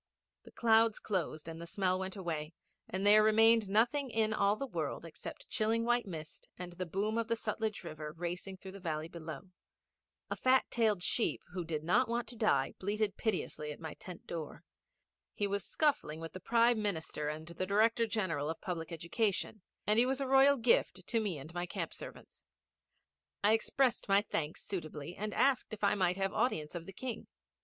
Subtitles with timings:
[0.45, 2.55] The clouds closed and the smell went away
[2.89, 7.19] and there remained nothing in all the world except chilling white mist and the boom
[7.19, 9.51] of the Sutlej river racing through the valley below.
[10.31, 14.25] A fat tailed sheep, who did not want to die, bleated piteously at my tent
[14.25, 14.63] door.
[15.35, 19.99] He was scuffling with the Prime Minister and the Director General of Public Education, and
[19.99, 22.43] he was a royal gift to me and my camp servants.
[23.43, 27.27] I expressed my thanks suitably, and asked if I might have audience of the King.